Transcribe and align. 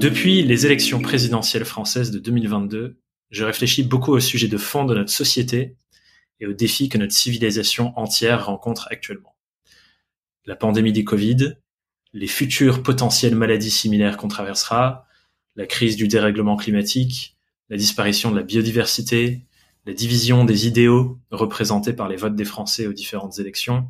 Depuis 0.00 0.42
les 0.42 0.66
élections 0.66 1.00
présidentielles 1.00 1.64
françaises 1.64 2.10
de 2.10 2.18
2022, 2.18 3.00
je 3.30 3.44
réfléchis 3.44 3.82
beaucoup 3.82 4.12
au 4.12 4.20
sujet 4.20 4.46
de 4.46 4.58
fond 4.58 4.84
de 4.84 4.94
notre 4.94 5.10
société 5.10 5.76
et 6.38 6.46
aux 6.46 6.52
défis 6.52 6.90
que 6.90 6.98
notre 6.98 7.14
civilisation 7.14 7.98
entière 7.98 8.46
rencontre 8.46 8.88
actuellement. 8.90 9.34
La 10.44 10.54
pandémie 10.54 10.92
du 10.92 11.04
Covid, 11.04 11.54
les 12.12 12.26
futures 12.26 12.82
potentielles 12.82 13.34
maladies 13.34 13.70
similaires 13.70 14.18
qu'on 14.18 14.28
traversera, 14.28 15.06
la 15.56 15.66
crise 15.66 15.96
du 15.96 16.08
dérèglement 16.08 16.56
climatique, 16.56 17.38
la 17.70 17.78
disparition 17.78 18.30
de 18.30 18.36
la 18.36 18.42
biodiversité, 18.42 19.46
la 19.86 19.94
division 19.94 20.44
des 20.44 20.66
idéaux 20.66 21.18
représentés 21.30 21.94
par 21.94 22.08
les 22.08 22.16
votes 22.16 22.36
des 22.36 22.44
Français 22.44 22.86
aux 22.86 22.92
différentes 22.92 23.38
élections, 23.38 23.88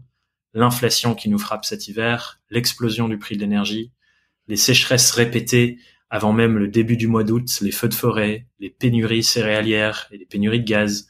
l'inflation 0.55 1.17
qui 1.17 1.29
nous 1.29 1.39
frappe 1.39 1.65
cet 1.65 1.89
hiver, 1.89 2.41
l'explosion 2.49 3.09
du 3.09 3.19
prix 3.19 3.35
de 3.35 3.41
l'énergie, 3.41 3.91
les 4.47 4.57
sécheresses 4.57 5.11
répétées 5.11 5.79
avant 6.11 6.33
même 6.33 6.59
le 6.59 6.69
début 6.69 6.97
du 6.97 7.09
mois 7.09 7.25
d'août, 7.25 7.49
les 7.61 7.73
feux 7.73 7.89
de 7.89 7.95
forêt, 7.95 8.47
les 8.61 8.71
pénuries 8.71 9.25
céréalières 9.25 10.09
et 10.13 10.19
les 10.19 10.27
pénuries 10.27 10.61
de 10.61 10.69
gaz, 10.69 11.09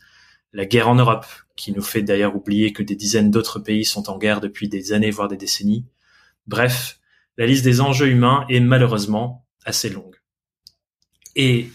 la 0.53 0.65
guerre 0.65 0.89
en 0.89 0.95
Europe, 0.95 1.27
qui 1.57 1.73
nous 1.73 1.83
fait 1.83 2.03
d'ailleurs 2.03 2.37
oublier 2.37 2.73
que 2.73 2.83
des 2.83 2.97
dizaines 2.97 3.31
d'autres 3.31 3.59
pays 3.59 3.85
sont 3.85 4.09
en 4.11 4.19
guerre 4.19 4.41
depuis 4.41 4.69
des 4.69 4.93
années, 4.93 5.11
voire 5.11 5.29
des 5.29 5.37
décennies. 5.37 5.87
Bref, 6.47 6.99
la 7.37 7.47
liste 7.47 7.65
des 7.65 7.81
enjeux 7.81 8.09
humains 8.09 8.47
est 8.49 8.61
malheureusement 8.61 9.47
assez 9.65 9.91
longue. 9.91 10.17
Et 11.35 11.69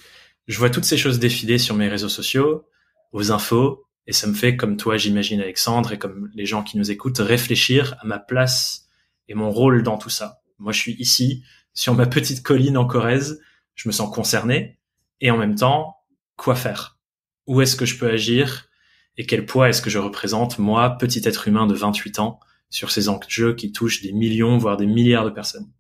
je 0.48 0.58
vois 0.58 0.70
toutes 0.70 0.86
ces 0.86 0.98
choses 0.98 1.20
défiler 1.20 1.60
sur 1.60 1.76
mes 1.76 1.88
réseaux 1.88 2.10
sociaux, 2.10 2.68
aux 3.12 3.32
infos, 3.32 3.86
et 4.08 4.14
ça 4.14 4.28
me 4.28 4.34
fait, 4.34 4.58
comme 4.58 4.78
toi, 4.78 4.98
j'imagine, 4.98 5.42
Alexandre, 5.42 5.94
et 5.94 6.00
comme 6.00 6.32
les 6.34 6.46
gens 6.46 6.64
qui 6.64 6.78
nous 6.78 6.90
écoutent, 6.90 7.20
réfléchir 7.20 7.96
à 8.02 8.08
ma 8.08 8.18
place 8.18 8.88
et 9.28 9.36
mon 9.36 9.52
rôle 9.52 9.84
dans 9.84 9.98
tout 9.98 10.10
ça. 10.10 10.42
Moi, 10.58 10.72
je 10.72 10.80
suis 10.80 10.96
ici, 11.00 11.44
sur 11.74 11.94
ma 11.94 12.06
petite 12.06 12.44
colline 12.44 12.78
en 12.78 12.86
Corrèze, 12.86 13.42
je 13.76 13.88
me 13.88 13.94
sens 13.94 14.14
concerné. 14.14 14.80
Et 15.22 15.32
en 15.32 15.38
même 15.38 15.56
temps, 15.56 15.98
quoi 16.36 16.56
faire? 16.56 17.00
Où 17.48 17.62
est-ce 17.62 17.76
que 17.76 17.86
je 17.86 17.98
peux 17.98 18.10
agir? 18.10 18.70
Et 19.18 19.26
quel 19.26 19.46
poids 19.46 19.70
est-ce 19.70 19.82
que 19.82 19.90
je 19.90 20.00
représente, 20.00 20.58
moi, 20.58 20.98
petit 20.98 21.22
être 21.26 21.48
humain 21.48 21.68
de 21.68 21.74
28 21.74 22.20
ans, 22.20 22.40
sur 22.70 22.92
ces 22.92 23.10
enjeux 23.10 23.54
qui 23.54 23.72
touchent 23.72 24.02
des 24.02 24.14
millions, 24.14 24.58
voire 24.58 24.78
des 24.78 24.88
milliards 24.88 25.26
de 25.26 25.30
personnes? 25.30 25.72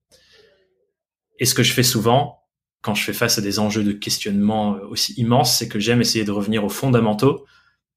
Et 1.39 1.45
ce 1.45 1.55
que 1.55 1.63
je 1.63 1.73
fais 1.73 1.83
souvent, 1.83 2.43
quand 2.81 2.93
je 2.93 3.03
fais 3.03 3.13
face 3.13 3.37
à 3.37 3.41
des 3.41 3.59
enjeux 3.59 3.83
de 3.83 3.93
questionnement 3.93 4.73
aussi 4.89 5.13
immenses, 5.13 5.57
c'est 5.57 5.67
que 5.67 5.79
j'aime 5.79 6.01
essayer 6.01 6.25
de 6.25 6.31
revenir 6.31 6.63
aux 6.63 6.69
fondamentaux 6.69 7.45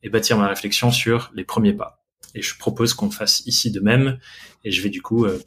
et 0.02 0.08
bâtir 0.08 0.38
ma 0.38 0.48
réflexion 0.48 0.91
sur 0.91 1.30
les 1.34 1.44
premiers 1.44 1.72
pas. 1.72 2.03
Et 2.34 2.42
je 2.42 2.56
propose 2.56 2.94
qu'on 2.94 3.11
fasse 3.11 3.42
ici 3.47 3.70
de 3.70 3.80
même. 3.80 4.19
Et 4.64 4.70
je 4.70 4.83
vais 4.83 4.91
du 4.91 5.03
coup 5.03 5.25
euh, 5.25 5.39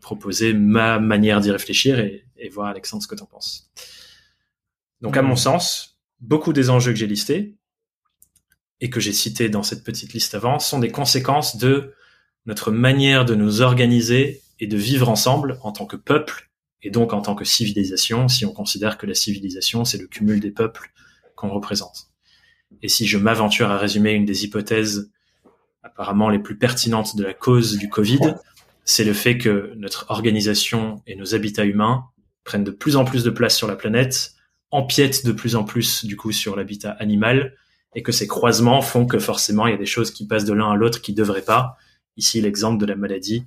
proposer 0.00 0.54
ma 0.54 0.98
manière 0.98 1.40
d'y 1.40 1.50
réfléchir 1.50 1.98
et, 1.98 2.26
et, 2.36 2.48
voir 2.48 2.68
Alexandre 2.68 3.02
ce 3.02 3.08
que 3.08 3.14
tu 3.14 3.22
en 3.22 3.26
penses. 3.26 3.70
Donc 5.00 5.16
à 5.16 5.22
mon 5.22 5.36
sens, 5.36 5.98
beaucoup 6.20 6.52
des 6.52 6.70
enjeux 6.70 6.92
que 6.92 6.98
j'ai 6.98 7.06
listés 7.06 7.54
et 8.80 8.90
que 8.90 9.00
j'ai 9.00 9.12
cités 9.12 9.48
dans 9.48 9.62
cette 9.62 9.84
petite 9.84 10.12
liste 10.12 10.34
avant 10.34 10.58
sont 10.58 10.78
des 10.78 10.90
conséquences 10.90 11.56
de 11.56 11.94
notre 12.46 12.70
manière 12.70 13.24
de 13.24 13.34
nous 13.34 13.60
organiser 13.60 14.42
et 14.60 14.66
de 14.66 14.76
vivre 14.76 15.08
ensemble 15.08 15.58
en 15.62 15.72
tant 15.72 15.86
que 15.86 15.96
peuple 15.96 16.50
et 16.82 16.90
donc 16.90 17.12
en 17.12 17.20
tant 17.20 17.34
que 17.34 17.44
civilisation, 17.44 18.28
si 18.28 18.44
on 18.44 18.52
considère 18.52 18.98
que 18.98 19.06
la 19.06 19.14
civilisation, 19.14 19.84
c'est 19.84 19.98
le 19.98 20.06
cumul 20.06 20.40
des 20.40 20.50
peuples 20.50 20.92
qu'on 21.34 21.50
représente. 21.50 22.10
Et 22.82 22.88
si 22.88 23.06
je 23.06 23.18
m'aventure 23.18 23.70
à 23.70 23.78
résumer 23.78 24.12
une 24.12 24.24
des 24.24 24.44
hypothèses 24.44 25.10
apparemment 25.86 26.28
les 26.28 26.38
plus 26.38 26.56
pertinentes 26.56 27.16
de 27.16 27.24
la 27.24 27.34
cause 27.34 27.78
du 27.78 27.88
Covid, 27.88 28.34
c'est 28.84 29.04
le 29.04 29.12
fait 29.12 29.38
que 29.38 29.72
notre 29.76 30.06
organisation 30.10 31.02
et 31.06 31.16
nos 31.16 31.34
habitats 31.34 31.64
humains 31.64 32.04
prennent 32.44 32.64
de 32.64 32.70
plus 32.70 32.96
en 32.96 33.04
plus 33.04 33.24
de 33.24 33.30
place 33.30 33.56
sur 33.56 33.66
la 33.66 33.76
planète, 33.76 34.34
empiètent 34.70 35.24
de 35.24 35.32
plus 35.32 35.56
en 35.56 35.64
plus 35.64 36.04
du 36.04 36.16
coup 36.16 36.32
sur 36.32 36.56
l'habitat 36.56 36.92
animal, 36.92 37.54
et 37.94 38.02
que 38.02 38.12
ces 38.12 38.26
croisements 38.26 38.82
font 38.82 39.06
que 39.06 39.18
forcément 39.18 39.66
il 39.66 39.72
y 39.72 39.74
a 39.74 39.78
des 39.78 39.86
choses 39.86 40.10
qui 40.10 40.26
passent 40.26 40.44
de 40.44 40.52
l'un 40.52 40.70
à 40.70 40.76
l'autre 40.76 41.00
qui 41.00 41.14
devraient 41.14 41.42
pas. 41.42 41.76
Ici 42.16 42.40
l'exemple 42.40 42.78
de 42.78 42.86
la 42.86 42.94
maladie 42.94 43.46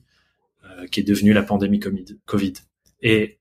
euh, 0.66 0.88
qui 0.88 1.00
est 1.00 1.04
devenue 1.04 1.34
la 1.34 1.44
pandémie 1.44 1.80
Covid. 2.26 2.54
Et 3.02 3.40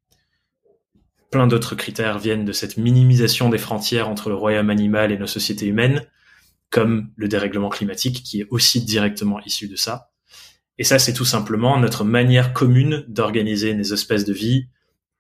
plein 1.31 1.47
d'autres 1.47 1.75
critères 1.75 2.19
viennent 2.19 2.45
de 2.45 2.53
cette 2.53 2.77
minimisation 2.77 3.49
des 3.49 3.59
frontières 3.59 4.09
entre 4.09 4.29
le 4.29 4.35
royaume 4.35 4.71
animal 4.71 5.13
et 5.13 5.19
nos 5.19 5.27
sociétés 5.27 5.67
humaines, 5.67 6.07
comme 6.71 7.11
le 7.17 7.29
dérèglement 7.29 7.69
climatique 7.69 8.23
qui 8.23 8.41
est 8.41 8.47
aussi 8.51 8.85
directement 8.85 9.41
issu 9.41 9.69
de 9.69 9.77
ça. 9.77 10.11
Et 10.79 10.85
ça, 10.85 10.99
c'est 10.99 11.13
tout 11.13 11.25
simplement 11.25 11.79
notre 11.79 12.05
manière 12.05 12.53
commune 12.53 13.05
d'organiser 13.09 13.75
nos 13.75 13.83
espèces 13.83 14.25
de 14.25 14.33
vie 14.33 14.69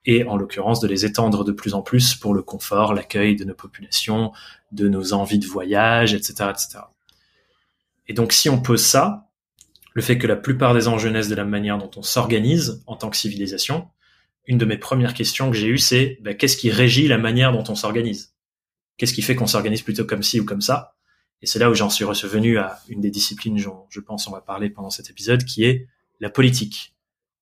et 0.04 0.24
en 0.24 0.36
l'occurrence 0.36 0.80
de 0.80 0.88
les 0.88 1.04
étendre 1.04 1.44
de 1.44 1.52
plus 1.52 1.74
en 1.74 1.82
plus 1.82 2.14
pour 2.14 2.32
le 2.32 2.42
confort, 2.42 2.94
l'accueil 2.94 3.34
de 3.36 3.44
nos 3.44 3.54
populations, 3.54 4.32
de 4.72 4.88
nos 4.88 5.12
envies 5.12 5.38
de 5.38 5.46
voyage, 5.46 6.14
etc., 6.14 6.50
etc. 6.50 6.78
Et 8.06 8.14
donc, 8.14 8.32
si 8.32 8.48
on 8.48 8.60
pose 8.60 8.82
ça, 8.82 9.28
le 9.94 10.02
fait 10.02 10.16
que 10.16 10.26
la 10.26 10.36
plupart 10.36 10.74
des 10.74 10.86
enjeux 10.86 11.10
naissent 11.10 11.28
de 11.28 11.34
la 11.34 11.44
manière 11.44 11.76
dont 11.76 11.90
on 11.96 12.02
s'organise 12.02 12.82
en 12.86 12.96
tant 12.96 13.10
que 13.10 13.16
civilisation, 13.16 13.88
une 14.46 14.58
de 14.58 14.64
mes 14.64 14.78
premières 14.78 15.12
questions 15.12 15.50
que 15.50 15.56
j'ai 15.56 15.66
eues, 15.66 15.78
c'est 15.78 16.18
bah, 16.22 16.34
qu'est-ce 16.34 16.56
qui 16.56 16.70
régit 16.70 17.08
la 17.08 17.18
manière 17.18 17.52
dont 17.52 17.64
on 17.68 17.74
s'organise? 17.74 18.34
Qu'est-ce 18.96 19.12
qui 19.12 19.22
fait 19.22 19.34
qu'on 19.34 19.46
s'organise 19.46 19.82
plutôt 19.82 20.04
comme 20.04 20.22
ci 20.22 20.40
ou 20.40 20.44
comme 20.44 20.60
ça? 20.60 20.97
Et 21.40 21.46
c'est 21.46 21.58
là 21.58 21.70
où 21.70 21.74
j'en 21.74 21.90
suis 21.90 22.04
revenu 22.04 22.58
à 22.58 22.80
une 22.88 23.00
des 23.00 23.10
disciplines, 23.10 23.58
je 23.58 24.00
pense, 24.00 24.26
on 24.26 24.32
va 24.32 24.40
parler 24.40 24.70
pendant 24.70 24.90
cet 24.90 25.10
épisode, 25.10 25.44
qui 25.44 25.64
est 25.64 25.86
la 26.20 26.30
politique. 26.30 26.94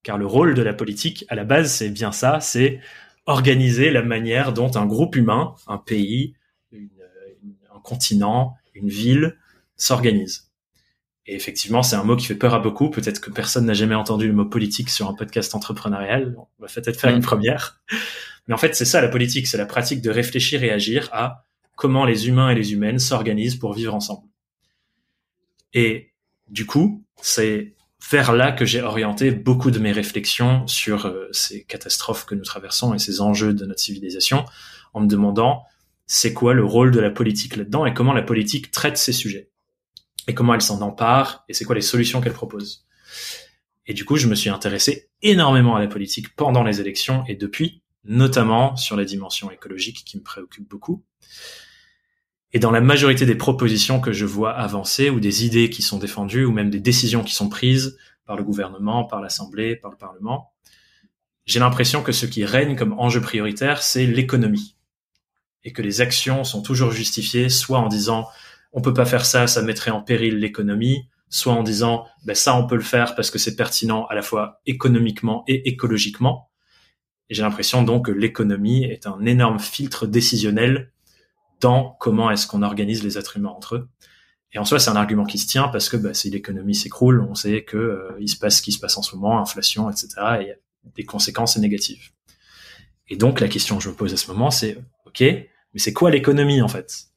Car 0.02 0.18
le 0.18 0.26
rôle 0.26 0.54
de 0.54 0.62
la 0.62 0.74
politique, 0.74 1.24
à 1.28 1.34
la 1.34 1.44
base, 1.44 1.72
c'est 1.72 1.88
bien 1.88 2.12
ça, 2.12 2.40
c'est 2.40 2.80
organiser 3.24 3.90
la 3.90 4.02
manière 4.02 4.52
dont 4.52 4.70
un 4.76 4.86
groupe 4.86 5.16
humain, 5.16 5.54
un 5.66 5.78
pays, 5.78 6.34
un 6.72 7.80
continent, 7.82 8.54
une 8.74 8.88
ville 8.88 9.36
s'organise. 9.76 10.50
Et 11.26 11.34
effectivement, 11.34 11.82
c'est 11.82 11.96
un 11.96 12.04
mot 12.04 12.16
qui 12.16 12.26
fait 12.26 12.36
peur 12.36 12.54
à 12.54 12.60
beaucoup. 12.60 12.88
Peut-être 12.88 13.20
que 13.20 13.30
personne 13.30 13.66
n'a 13.66 13.74
jamais 13.74 13.96
entendu 13.96 14.28
le 14.28 14.32
mot 14.32 14.44
politique 14.44 14.90
sur 14.90 15.08
un 15.08 15.14
podcast 15.14 15.54
entrepreneurial. 15.54 16.36
On 16.38 16.62
va 16.62 16.68
peut-être 16.68 17.00
faire 17.00 17.14
une 17.14 17.22
première. 17.22 17.80
Mais 18.46 18.54
en 18.54 18.58
fait, 18.58 18.76
c'est 18.76 18.84
ça 18.84 19.00
la 19.00 19.08
politique, 19.08 19.48
c'est 19.48 19.58
la 19.58 19.66
pratique 19.66 20.02
de 20.02 20.10
réfléchir 20.10 20.62
et 20.62 20.70
agir 20.70 21.08
à 21.12 21.45
comment 21.76 22.04
les 22.04 22.28
humains 22.28 22.50
et 22.50 22.54
les 22.54 22.72
humaines 22.72 22.98
s'organisent 22.98 23.56
pour 23.56 23.72
vivre 23.74 23.94
ensemble. 23.94 24.26
Et 25.72 26.12
du 26.48 26.66
coup, 26.66 27.04
c'est 27.20 27.74
vers 28.10 28.32
là 28.32 28.52
que 28.52 28.64
j'ai 28.64 28.82
orienté 28.82 29.30
beaucoup 29.30 29.70
de 29.70 29.78
mes 29.78 29.92
réflexions 29.92 30.66
sur 30.66 31.06
euh, 31.06 31.28
ces 31.32 31.64
catastrophes 31.64 32.24
que 32.24 32.34
nous 32.34 32.44
traversons 32.44 32.94
et 32.94 32.98
ces 32.98 33.20
enjeux 33.20 33.52
de 33.52 33.66
notre 33.66 33.80
civilisation, 33.80 34.44
en 34.94 35.00
me 35.00 35.06
demandant 35.06 35.64
c'est 36.06 36.32
quoi 36.32 36.54
le 36.54 36.64
rôle 36.64 36.92
de 36.92 37.00
la 37.00 37.10
politique 37.10 37.56
là-dedans 37.56 37.84
et 37.84 37.94
comment 37.94 38.12
la 38.12 38.22
politique 38.22 38.70
traite 38.70 38.96
ces 38.96 39.12
sujets? 39.12 39.50
Et 40.28 40.34
comment 40.34 40.54
elle 40.54 40.62
s'en 40.62 40.80
empare 40.80 41.44
et 41.48 41.54
c'est 41.54 41.64
quoi 41.64 41.74
les 41.74 41.82
solutions 41.82 42.20
qu'elle 42.20 42.32
propose? 42.32 42.86
Et 43.86 43.94
du 43.94 44.04
coup, 44.04 44.16
je 44.16 44.26
me 44.26 44.34
suis 44.34 44.50
intéressé 44.50 45.10
énormément 45.22 45.76
à 45.76 45.80
la 45.80 45.86
politique 45.86 46.34
pendant 46.34 46.64
les 46.64 46.80
élections 46.80 47.24
et 47.26 47.36
depuis, 47.36 47.82
notamment 48.08 48.76
sur 48.76 48.96
la 48.96 49.04
dimension 49.04 49.50
écologique 49.50 50.04
qui 50.04 50.18
me 50.18 50.22
préoccupe 50.22 50.68
beaucoup. 50.68 51.04
Et 52.52 52.58
dans 52.58 52.70
la 52.70 52.80
majorité 52.80 53.26
des 53.26 53.34
propositions 53.34 54.00
que 54.00 54.12
je 54.12 54.24
vois 54.24 54.52
avancer, 54.52 55.10
ou 55.10 55.20
des 55.20 55.44
idées 55.44 55.68
qui 55.68 55.82
sont 55.82 55.98
défendues, 55.98 56.44
ou 56.44 56.52
même 56.52 56.70
des 56.70 56.80
décisions 56.80 57.22
qui 57.22 57.34
sont 57.34 57.48
prises 57.48 57.98
par 58.24 58.36
le 58.36 58.44
gouvernement, 58.44 59.04
par 59.04 59.20
l'Assemblée, 59.20 59.76
par 59.76 59.90
le 59.90 59.96
Parlement, 59.96 60.52
j'ai 61.44 61.60
l'impression 61.60 62.02
que 62.02 62.12
ce 62.12 62.26
qui 62.26 62.44
règne 62.44 62.76
comme 62.76 62.94
enjeu 62.98 63.20
prioritaire, 63.20 63.82
c'est 63.82 64.06
l'économie. 64.06 64.76
Et 65.64 65.72
que 65.72 65.82
les 65.82 66.00
actions 66.00 66.44
sont 66.44 66.62
toujours 66.62 66.90
justifiées, 66.90 67.48
soit 67.48 67.78
en 67.78 67.88
disant 67.88 68.26
on 68.72 68.82
peut 68.82 68.94
pas 68.94 69.06
faire 69.06 69.24
ça, 69.24 69.46
ça 69.46 69.62
mettrait 69.62 69.90
en 69.90 70.02
péril 70.02 70.38
l'économie, 70.38 71.08
soit 71.28 71.54
en 71.54 71.62
disant 71.62 72.06
ben 72.24 72.34
ça 72.34 72.54
on 72.56 72.66
peut 72.66 72.74
le 72.74 72.82
faire 72.82 73.14
parce 73.14 73.30
que 73.30 73.38
c'est 73.38 73.56
pertinent 73.56 74.06
à 74.06 74.14
la 74.14 74.22
fois 74.22 74.60
économiquement 74.66 75.44
et 75.46 75.68
écologiquement. 75.68 76.45
Et 77.28 77.34
j'ai 77.34 77.42
l'impression 77.42 77.82
donc 77.82 78.06
que 78.06 78.12
l'économie 78.12 78.84
est 78.84 79.06
un 79.06 79.24
énorme 79.24 79.58
filtre 79.58 80.06
décisionnel 80.06 80.92
dans 81.60 81.96
comment 82.00 82.30
est-ce 82.30 82.46
qu'on 82.46 82.62
organise 82.62 83.02
les 83.02 83.18
êtres 83.18 83.36
humains 83.36 83.50
entre 83.50 83.76
eux. 83.76 83.88
Et 84.52 84.58
en 84.58 84.64
soi, 84.64 84.78
c'est 84.78 84.90
un 84.90 84.96
argument 84.96 85.24
qui 85.24 85.38
se 85.38 85.46
tient 85.46 85.68
parce 85.68 85.88
que 85.88 85.96
bah, 85.96 86.14
si 86.14 86.30
l'économie 86.30 86.74
s'écroule, 86.74 87.20
on 87.20 87.34
sait 87.34 87.64
que 87.64 87.76
euh, 87.76 88.16
il 88.20 88.28
se 88.28 88.36
passe 88.38 88.58
ce 88.58 88.62
qui 88.62 88.72
se 88.72 88.78
passe 88.78 88.96
en 88.96 89.02
ce 89.02 89.14
moment, 89.16 89.40
inflation, 89.40 89.90
etc. 89.90 90.08
Et 90.40 90.54
des 90.94 91.04
conséquences 91.04 91.56
négatives. 91.56 92.10
Et 93.08 93.16
donc 93.16 93.40
la 93.40 93.48
question 93.48 93.78
que 93.78 93.84
je 93.84 93.88
me 93.88 93.94
pose 93.94 94.12
à 94.12 94.16
ce 94.16 94.30
moment, 94.30 94.50
c'est 94.50 94.78
ok, 95.04 95.20
mais 95.20 95.48
c'est 95.76 95.92
quoi 95.92 96.10
l'économie 96.10 96.62
en 96.62 96.68
fait? 96.68 97.08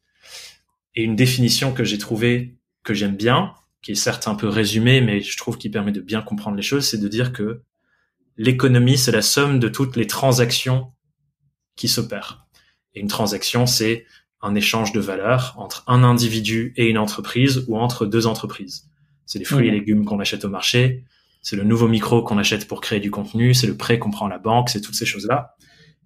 Et 0.96 1.04
une 1.04 1.16
définition 1.16 1.74
que 1.74 1.84
j'ai 1.84 1.98
trouvée 1.98 2.58
que 2.84 2.94
j'aime 2.94 3.16
bien, 3.16 3.54
qui 3.82 3.92
est 3.92 3.96
certes 3.96 4.28
un 4.28 4.36
peu 4.36 4.48
résumée, 4.48 5.02
mais 5.02 5.22
je 5.22 5.38
trouve 5.38 5.58
qui 5.58 5.70
permet 5.70 5.92
de 5.92 6.02
bien 6.02 6.22
comprendre 6.22 6.58
les 6.58 6.64
choses, 6.64 6.88
c'est 6.88 6.98
de 6.98 7.08
dire 7.08 7.32
que 7.32 7.62
l'économie, 8.40 8.98
c'est 8.98 9.12
la 9.12 9.22
somme 9.22 9.60
de 9.60 9.68
toutes 9.68 9.98
les 9.98 10.08
transactions 10.08 10.94
qui 11.76 11.90
s'opèrent. 11.90 12.48
Et 12.96 13.02
une 13.02 13.10
transaction, 13.10 13.66
c'est 13.66 14.06
un 14.42 14.56
échange 14.56 14.94
de 14.94 15.02
valeur 15.02 15.54
entre 15.58 15.84
un 15.88 16.04
individu 16.04 16.74
et 16.78 16.88
une 16.88 16.98
entreprise 16.98 17.66
ou 17.68 17.78
entre 17.78 18.06
deux 18.06 18.28
entreprises. 18.28 18.90
C'est 19.26 19.40
les 19.40 19.46
fruits 19.46 19.68
et 19.68 19.72
mmh. 19.72 19.74
légumes 19.74 20.06
qu'on 20.06 20.22
achète 20.22 20.46
au 20.46 20.50
marché, 20.50 21.04
c'est 21.42 21.58
le 21.58 21.66
nouveau 21.66 21.90
micro 21.90 22.24
qu'on 22.24 22.38
achète 22.38 22.66
pour 22.66 22.80
créer 22.80 23.02
du 23.02 23.12
contenu, 23.12 23.54
c'est 23.54 23.68
le 23.68 23.76
prêt 23.76 24.00
qu'on 24.00 24.10
prend 24.10 24.28
à 24.28 24.30
la 24.30 24.40
banque, 24.40 24.70
c'est 24.70 24.82
toutes 24.82 24.96
ces 24.96 25.06
choses-là. 25.06 25.56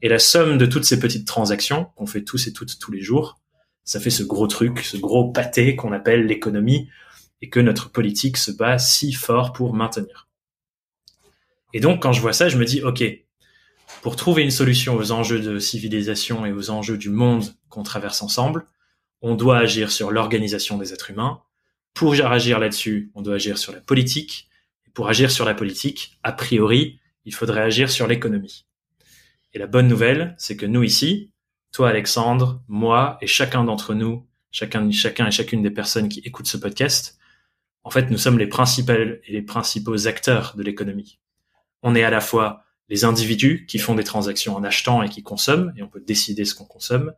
Et 0.01 0.09
la 0.09 0.19
somme 0.19 0.57
de 0.57 0.65
toutes 0.65 0.85
ces 0.85 0.99
petites 0.99 1.27
transactions 1.27 1.85
qu'on 1.95 2.07
fait 2.07 2.23
tous 2.23 2.47
et 2.47 2.53
toutes 2.53 2.79
tous 2.79 2.91
les 2.91 3.01
jours, 3.01 3.39
ça 3.83 3.99
fait 3.99 4.09
ce 4.09 4.23
gros 4.23 4.47
truc, 4.47 4.79
ce 4.79 4.97
gros 4.97 5.31
pâté 5.31 5.75
qu'on 5.75 5.91
appelle 5.91 6.25
l'économie 6.25 6.89
et 7.41 7.49
que 7.49 7.59
notre 7.59 7.91
politique 7.91 8.37
se 8.37 8.51
bat 8.51 8.79
si 8.79 9.13
fort 9.13 9.53
pour 9.53 9.75
maintenir. 9.75 10.27
Et 11.73 11.79
donc, 11.79 12.01
quand 12.01 12.13
je 12.13 12.21
vois 12.21 12.33
ça, 12.33 12.49
je 12.49 12.57
me 12.57 12.65
dis, 12.65 12.81
OK, 12.81 13.03
pour 14.01 14.15
trouver 14.15 14.43
une 14.43 14.51
solution 14.51 14.95
aux 14.95 15.11
enjeux 15.11 15.39
de 15.39 15.59
civilisation 15.59 16.45
et 16.45 16.51
aux 16.51 16.69
enjeux 16.69 16.97
du 16.97 17.09
monde 17.09 17.45
qu'on 17.69 17.83
traverse 17.83 18.21
ensemble, 18.21 18.65
on 19.21 19.35
doit 19.35 19.57
agir 19.57 19.91
sur 19.91 20.11
l'organisation 20.11 20.77
des 20.77 20.93
êtres 20.93 21.11
humains. 21.11 21.41
Pour 21.93 22.13
agir 22.13 22.59
là-dessus, 22.59 23.11
on 23.15 23.21
doit 23.21 23.35
agir 23.35 23.57
sur 23.57 23.71
la 23.71 23.81
politique. 23.81 24.49
Et 24.87 24.91
pour 24.91 25.07
agir 25.09 25.31
sur 25.31 25.45
la 25.45 25.53
politique, 25.53 26.19
a 26.23 26.31
priori, 26.31 26.99
il 27.25 27.33
faudrait 27.33 27.61
agir 27.61 27.89
sur 27.89 28.07
l'économie. 28.07 28.65
Et 29.53 29.59
la 29.59 29.67
bonne 29.67 29.87
nouvelle, 29.87 30.35
c'est 30.37 30.57
que 30.57 30.65
nous 30.65 30.83
ici, 30.83 31.31
toi 31.71 31.89
Alexandre, 31.89 32.61
moi 32.67 33.17
et 33.21 33.27
chacun 33.27 33.63
d'entre 33.63 33.93
nous, 33.93 34.27
chacun, 34.51 34.89
chacun 34.91 35.27
et 35.27 35.31
chacune 35.31 35.61
des 35.61 35.71
personnes 35.71 36.09
qui 36.09 36.19
écoutent 36.21 36.47
ce 36.47 36.57
podcast, 36.57 37.17
en 37.83 37.89
fait, 37.89 38.09
nous 38.09 38.17
sommes 38.17 38.39
les 38.39 38.47
principaux 38.47 38.93
et 38.93 39.31
les 39.31 39.41
principaux 39.41 40.07
acteurs 40.07 40.55
de 40.55 40.63
l'économie. 40.63 41.19
On 41.83 41.95
est 41.95 42.03
à 42.03 42.09
la 42.09 42.21
fois 42.21 42.63
les 42.89 43.05
individus 43.05 43.65
qui 43.67 43.77
font 43.77 43.95
des 43.95 44.03
transactions 44.03 44.55
en 44.55 44.63
achetant 44.63 45.03
et 45.03 45.09
qui 45.09 45.23
consomment, 45.23 45.73
et 45.77 45.83
on 45.83 45.87
peut 45.87 46.01
décider 46.01 46.45
ce 46.45 46.55
qu'on 46.55 46.65
consomme, 46.65 47.13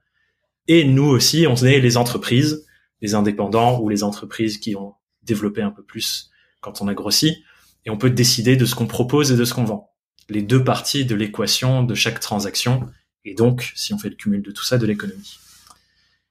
et 0.68 0.84
nous 0.84 1.06
aussi, 1.06 1.46
on 1.48 1.56
est 1.56 1.80
les 1.80 1.98
entreprises, 1.98 2.66
les 3.02 3.16
indépendants 3.16 3.80
ou 3.80 3.90
les 3.90 4.04
entreprises 4.04 4.58
qui 4.58 4.76
ont 4.76 4.96
développé 5.24 5.62
un 5.62 5.72
peu 5.72 5.84
plus 5.84 6.32
quand 6.62 6.82
on 6.82 6.88
a 6.88 6.94
grossi, 6.94 7.44
et 7.86 7.90
on 7.90 7.98
peut 7.98 8.10
décider 8.10 8.58
de 8.58 8.66
ce 8.66 8.76
qu'on 8.76 8.88
propose 8.88 9.32
et 9.32 9.38
de 9.38 9.46
ce 9.46 9.54
qu'on 9.54 9.64
vend. 9.64 9.92
Les 10.28 10.42
deux 10.42 10.64
parties 10.64 11.06
de 11.06 11.16
l'équation 11.16 11.84
de 11.84 11.94
chaque 11.94 12.20
transaction, 12.20 12.90
et 13.24 13.36
donc, 13.36 13.72
si 13.76 13.94
on 13.94 13.98
fait 13.98 14.10
le 14.10 14.16
cumul 14.16 14.42
de 14.42 14.52
tout 14.52 14.64
ça, 14.64 14.78
de 14.78 14.86
l'économie. 14.86 15.40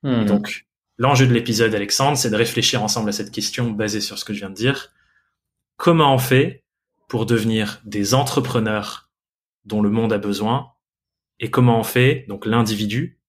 Hmm. 0.02 0.25
donc, 0.26 0.66
L'enjeu 0.96 1.26
de 1.26 1.32
l'épisode, 1.32 1.75
Alexandre, 1.75 2.16
c'est 2.16 2.31
de 2.31 2.36
réfléchir 2.36 2.82
ensemble 2.82 3.08
à 3.08 3.12
cette 3.12 3.32
question 3.32 3.70
basée 3.70 4.00
sur 4.00 4.19
ce 4.19 4.25
que 4.25 4.32
je 4.32 4.38
viens 4.38 4.50
de 4.50 4.54
dire. 4.54 4.92
Comment 5.76 6.14
on 6.14 6.19
fait 6.19 6.63
pour 7.08 7.26
devenir 7.26 7.80
des 7.84 8.14
entrepreneurs 8.14 9.10
dont 9.64 9.82
le 9.82 9.90
monde 9.90 10.12
a 10.12 10.18
besoin 10.18 10.72
et 11.40 11.50
comment 11.50 11.78
on 11.78 11.84
fait, 11.84 12.24
donc 12.28 12.46
l'individu, 12.46 13.20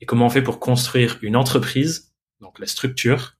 et 0.00 0.06
comment 0.06 0.26
on 0.26 0.30
fait 0.30 0.42
pour 0.42 0.60
construire 0.60 1.18
une 1.22 1.36
entreprise, 1.36 2.14
donc 2.40 2.58
la 2.58 2.66
structure, 2.66 3.36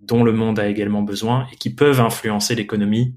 dont 0.00 0.24
le 0.24 0.32
monde 0.32 0.58
a 0.58 0.66
également 0.66 1.02
besoin 1.02 1.46
et 1.52 1.56
qui 1.56 1.70
peuvent 1.70 2.00
influencer 2.00 2.54
l'économie 2.54 3.16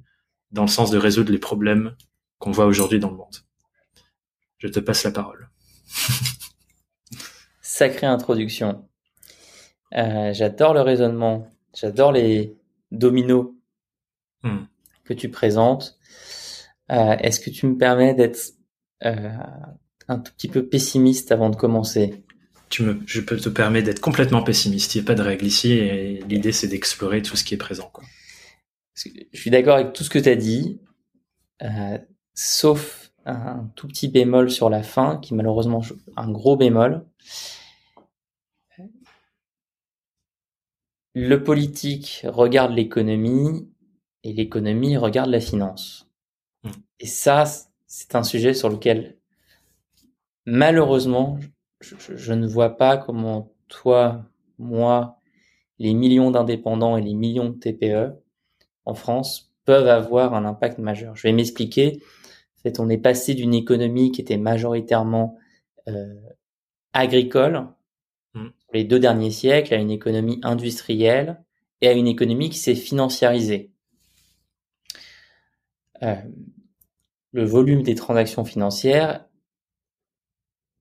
dans 0.52 0.64
le 0.64 0.68
sens 0.68 0.92
de 0.92 0.98
résoudre 0.98 1.32
les 1.32 1.40
problèmes 1.40 1.96
qu'on 2.40 2.52
voit 2.52 2.66
aujourd'hui 2.66 3.00
dans 3.00 3.10
le 3.10 3.18
monde. 3.18 3.38
Je 4.58 4.68
te 4.68 4.80
passe 4.80 5.04
la 5.04 5.12
parole. 5.12 5.50
Sacrée 7.62 8.08
introduction. 8.08 8.88
Euh, 9.96 10.34
j'adore 10.34 10.74
le 10.74 10.82
raisonnement, 10.82 11.48
j'adore 11.74 12.12
les 12.12 12.56
dominos 12.92 13.54
hmm. 14.44 14.66
que 15.06 15.14
tu 15.14 15.30
présentes. 15.30 15.98
Euh, 16.94 17.16
est-ce 17.20 17.40
que 17.40 17.50
tu 17.50 17.66
me 17.66 17.78
permets 17.78 18.14
d'être 18.14 18.40
euh, 19.04 19.30
un 20.08 20.20
tout 20.20 20.32
petit 20.34 20.48
peu 20.48 20.66
pessimiste 20.66 21.32
avant 21.32 21.50
de 21.50 21.56
commencer? 21.56 22.24
Tu 22.70 22.84
me, 22.84 23.00
Je 23.06 23.22
peux 23.22 23.38
te 23.38 23.50
permettre 23.50 23.88
d'être 23.88 24.00
complètement 24.00 24.44
pessimiste. 24.44 24.96
Il 24.96 25.00
n'y 25.00 25.06
a 25.06 25.08
pas 25.08 25.16
de 25.16 25.22
règle 25.22 25.46
ici 25.46 25.74
et 25.74 26.24
l'idée 26.28 26.52
c'est 26.52 26.68
d'explorer 26.68 27.22
tout 27.22 27.36
ce 27.36 27.44
qui 27.44 27.54
est 27.54 27.58
présent. 27.58 27.90
Quoi. 27.92 28.04
Je 28.96 29.10
suis 29.34 29.50
d'accord 29.50 29.76
avec 29.76 29.94
tout 29.94 30.04
ce 30.04 30.10
que 30.10 30.20
tu 30.20 30.30
as 30.30 30.36
dit, 30.36 30.80
sauf 32.36 33.12
un 33.26 33.72
tout 33.76 33.88
petit 33.88 34.08
bémol 34.08 34.52
sur 34.52 34.70
la 34.70 34.84
fin, 34.84 35.18
qui 35.18 35.34
malheureusement 35.34 35.82
un 36.16 36.32
gros 36.32 36.56
bémol. 36.56 37.04
le 41.16 41.44
politique 41.44 42.26
regarde 42.28 42.74
l'économie 42.74 43.70
et 44.24 44.34
l'économie 44.34 44.98
regarde 44.98 45.30
la 45.30 45.40
finance. 45.40 46.10
Hmm. 46.64 46.72
Et 47.00 47.08
ça, 47.08 47.44
c'est 47.88 48.16
un 48.16 48.24
sujet 48.24 48.54
sur 48.54 48.70
lequel, 48.70 49.18
malheureusement, 50.46 51.40
je, 51.82 52.34
ne 52.34 52.48
vois 52.48 52.78
pas 52.78 52.98
comment 52.98 53.54
toi, 53.68 54.26
moi, 54.58 55.20
les 55.80 55.94
millions 55.94 56.32
d'indépendants 56.32 56.98
et 56.98 57.02
les 57.02 57.14
millions 57.14 57.50
de 57.50 57.60
TPE 57.60 58.14
en 58.86 58.94
France 58.94 59.52
peuvent 59.66 59.88
avoir 59.88 60.34
un 60.34 60.46
impact 60.46 60.78
majeur. 60.78 61.16
Je 61.16 61.28
vais 61.28 61.34
m'expliquer. 61.34 62.00
En 62.60 62.62
fait, 62.64 62.80
on 62.80 62.90
est 62.90 62.98
passé 62.98 63.34
d'une 63.34 63.54
économie 63.54 64.12
qui 64.12 64.22
était 64.22 64.38
majoritairement 64.38 65.38
euh, 65.88 66.16
agricole 66.94 67.68
les 68.74 68.84
deux 68.84 69.00
derniers 69.00 69.32
siècles 69.32 69.74
à 69.74 69.78
une 69.78 69.92
économie 69.92 70.40
industrielle 70.44 71.42
et 71.82 71.88
à 71.88 71.94
une 71.94 72.08
économie 72.08 72.50
qui 72.50 72.58
s'est 72.58 72.76
financiarisée. 72.76 73.72
Euh, 76.04 76.16
le 77.32 77.46
volume 77.46 77.82
des 77.82 77.96
transactions 77.96 78.46
financières 78.46 79.26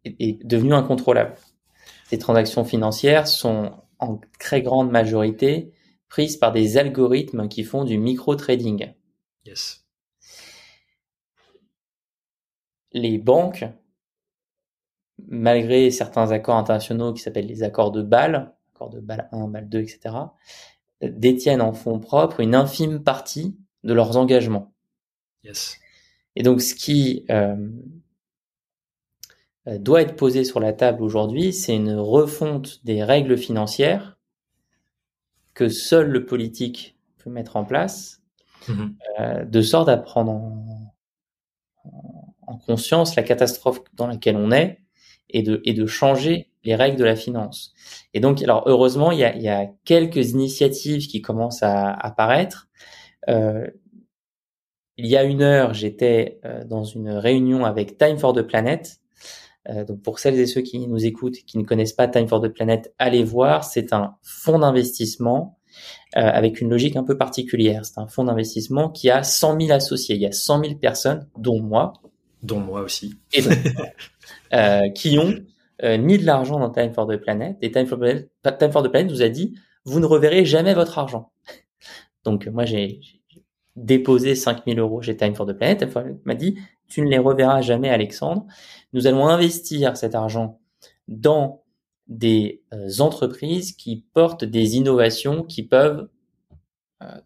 est, 0.05 0.45
devenu 0.45 0.75
incontrôlable. 0.75 1.37
Ces 2.09 2.19
transactions 2.19 2.65
financières 2.65 3.27
sont 3.27 3.73
en 3.99 4.21
très 4.39 4.63
grande 4.63 4.91
majorité 4.91 5.73
prises 6.09 6.37
par 6.37 6.53
des 6.53 6.77
algorithmes 6.77 7.49
qui 7.49 7.65
font 7.65 7.85
du 7.85 7.99
micro-trading. 7.99 8.93
Yes. 9.47 9.87
Les 12.93 13.17
banques 13.17 13.65
malgré 15.29 15.91
certains 15.91 16.31
accords 16.31 16.57
internationaux 16.57 17.13
qui 17.13 17.23
s'appellent 17.23 17.47
les 17.47 17.63
accords 17.63 17.93
de 17.93 18.03
Bâle, 18.03 18.53
accords 18.75 18.91
de 18.91 19.01
Bâle 19.01 19.29
1, 19.33 19.49
Bâle 19.49 19.69
2, 19.69 19.81
etc., 19.81 20.15
détiennent 21.01 21.63
en 21.63 21.73
fonds 21.73 21.99
propres 21.99 22.41
une 22.41 22.55
infime 22.55 23.03
partie 23.03 23.57
de 23.83 23.93
leurs 23.93 24.17
engagements. 24.17 24.73
Yes. 25.45 25.79
Et 26.37 26.43
donc, 26.43 26.61
ce 26.61 26.75
qui 26.75 27.25
euh, 27.31 27.57
euh, 29.69 29.79
doit 29.79 30.03
être 30.03 30.17
posé 30.17 30.45
sur 30.45 30.61
la 30.61 30.73
table 30.73 31.03
aujourd'hui, 31.03 31.53
c'est 31.53 31.75
une 31.75 31.95
refonte 31.95 32.85
des 32.85 33.03
règles 33.03 33.37
financières 33.37 34.19
que 35.55 35.69
seul 35.69 36.09
le 36.09 36.25
politique 36.25 36.97
peut 37.19 37.31
mettre 37.31 37.57
en 37.57 37.65
place, 37.65 38.23
mm-hmm. 38.67 38.95
euh, 39.21 39.45
de 39.45 39.63
sorte 39.63 39.89
à 39.89 39.97
prendre 39.97 40.33
en, 40.33 40.95
en, 42.47 42.57
conscience 42.57 43.17
la 43.17 43.23
catastrophe 43.23 43.81
dans 43.95 44.07
laquelle 44.07 44.37
on 44.37 44.51
est 44.51 44.81
et 45.29 45.43
de, 45.43 45.61
et 45.65 45.75
de 45.75 45.87
changer 45.87 46.51
les 46.65 46.75
règles 46.75 46.97
de 46.97 47.05
la 47.05 47.17
finance. 47.17 47.75
Et 48.15 48.21
donc, 48.21 48.43
alors 48.43 48.63
heureusement, 48.67 49.11
il 49.11 49.19
y 49.19 49.25
a, 49.25 49.35
il 49.35 49.43
y 49.43 49.49
a 49.49 49.67
quelques 49.85 50.31
initiatives 50.31 51.07
qui 51.07 51.21
commencent 51.21 51.63
à 51.63 51.93
apparaître. 51.93 52.69
Euh, 53.29 53.67
il 54.97 55.07
y 55.07 55.17
a 55.17 55.25
une 55.25 55.43
heure, 55.43 55.75
j'étais 55.75 56.39
euh, 56.45 56.65
dans 56.65 56.85
une 56.85 57.11
réunion 57.11 57.65
avec 57.65 57.99
Time 57.99 58.19
for 58.19 58.33
the 58.33 58.43
Planet. 58.43 58.99
Euh, 59.69 59.85
donc 59.85 60.03
pour 60.03 60.19
celles 60.19 60.39
et 60.41 60.47
ceux 60.47 60.61
qui 60.61 60.87
nous 60.87 61.05
écoutent, 61.05 61.37
qui 61.47 61.57
ne 61.59 61.65
connaissent 61.65 61.93
pas 61.93 62.09
Time 62.09 62.29
for 62.29 62.41
the 62.41 62.49
Planet, 62.49 62.93
allez 62.99 63.25
voir. 63.25 63.65
C'est 63.65 63.93
un 63.93 64.17
fonds 64.23 64.59
d'investissement 64.59 65.59
euh, 66.17 66.21
avec 66.21 66.61
une 66.61 66.71
logique 66.71 66.97
un 66.97 67.05
peu 67.05 67.17
particulière. 67.17 67.85
C'est 67.85 67.99
un 67.99 68.07
fonds 68.07 68.25
d'investissement 68.25 68.89
qui 68.91 69.11
a 69.11 69.23
100 69.23 69.61
000 69.61 69.73
associés. 69.73 70.17
Il 70.17 70.23
y 70.23 70.27
a 70.27 70.33
100 70.33 70.65
000 70.65 70.75
personnes, 70.77 71.29
dont 71.39 71.61
moi. 71.61 71.93
Dont 72.43 72.61
moi 72.61 72.81
aussi. 72.81 73.15
Et 73.33 73.43
donc, 73.43 73.53
Euh, 74.55 74.91
qui 74.91 75.19
ont 75.19 75.35
euh, 75.83 75.97
mis 75.97 76.19
de 76.19 76.27
l'argent 76.27 76.61
dans 76.61 76.69
Time 76.69 76.93
for 76.93 77.07
the 77.07 77.17
Planet. 77.17 77.57
Et 77.63 77.71
Time 77.71 77.87
for, 77.87 77.99
the 77.99 78.89
Planet 78.91 79.11
vous 79.11 79.23
a 79.23 79.29
dit, 79.31 79.55
vous 79.85 79.99
ne 79.99 80.05
reverrez 80.05 80.45
jamais 80.45 80.75
votre 80.75 80.99
argent. 80.99 81.33
Donc 82.25 82.47
moi, 82.49 82.67
j'ai 82.67 83.01
déposé 83.77 84.35
5000 84.35 84.79
euros 84.79 85.03
chez 85.03 85.17
Time 85.17 85.35
for 85.35 85.47
the 85.47 85.53
Planet. 85.53 85.83
Elle 85.97 86.19
m'a 86.25 86.35
dit, 86.35 86.59
tu 86.89 87.03
ne 87.03 87.09
les 87.09 87.19
reverras 87.19 87.63
jamais, 87.63 87.89
Alexandre. 87.89 88.47
Nous 88.93 89.07
allons 89.07 89.27
investir 89.27 89.97
cet 89.97 90.15
argent 90.15 90.61
dans 91.09 91.63
des 92.09 92.63
euh, 92.75 92.89
entreprises 92.99 93.73
qui 93.73 94.05
portent 94.13 94.45
des 94.45 94.77
innovations 94.77 95.43
qui 95.43 95.63
peuvent 95.63 96.09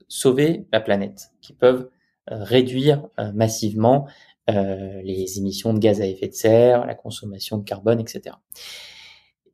sauver 0.09 0.67
la 0.73 0.81
planète, 0.81 1.33
qui 1.43 1.53
peuvent 1.53 1.91
réduire 2.29 3.09
massivement 3.35 4.07
euh, 4.49 5.03
les 5.03 5.39
émissions 5.39 5.75
de 5.75 5.81
gaz 5.81 6.01
à 6.01 6.07
effet 6.07 6.29
de 6.29 6.35
serre, 6.35 6.87
la 6.87 6.95
consommation 6.95 7.59
de 7.59 7.65
carbone, 7.65 7.99
etc. 7.99 8.37